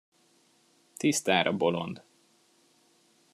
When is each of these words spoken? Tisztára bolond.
Tisztára 0.97 1.53
bolond. 1.57 2.03